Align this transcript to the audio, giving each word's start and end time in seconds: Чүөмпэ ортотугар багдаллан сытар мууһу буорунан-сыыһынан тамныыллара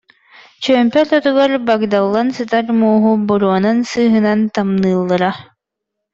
Чүөмпэ 0.63 0.97
ортотугар 1.03 1.51
багдаллан 1.67 2.27
сытар 2.37 2.65
мууһу 2.81 3.11
буорунан-сыыһынан 3.27 4.39
тамныыллара 4.55 5.31